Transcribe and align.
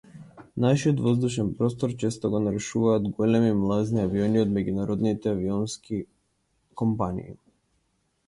Нашиот 0.63 0.99
воздушен 1.07 1.49
простор 1.57 1.91
често 2.03 2.29
го 2.35 2.39
нарушуваат 2.45 3.11
големи 3.19 3.51
млазни 3.59 4.01
авиони 4.05 4.41
од 4.45 4.55
меѓународните 4.55 5.33
авионски 5.33 5.99
компании. 6.83 7.31